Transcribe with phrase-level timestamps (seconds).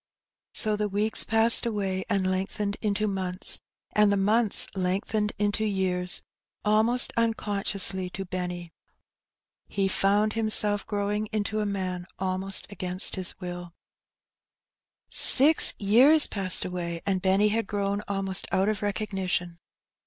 [0.55, 3.59] So the weeks passed away, and lengthened into months,
[3.91, 6.23] and the months lengthened into years,
[6.65, 8.73] almost unconsciously to Benny.
[9.67, 13.63] He found himself growing into a man almost against his will.
[13.63, 13.71] ^^%^^%^^^^^^^^^^^^^^^
[15.13, 19.59] Six years passed away, and Benny had grown almost out of recognition.